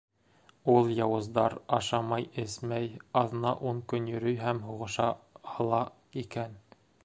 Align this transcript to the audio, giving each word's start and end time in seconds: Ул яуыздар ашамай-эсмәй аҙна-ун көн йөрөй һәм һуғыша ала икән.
Ул 0.75 0.87
яуыздар 0.99 1.55
ашамай-эсмәй 1.77 2.89
аҙна-ун 3.23 3.83
көн 3.93 4.11
йөрөй 4.15 4.41
һәм 4.47 4.65
һуғыша 4.71 5.11
ала 5.59 5.87
икән. 6.27 6.61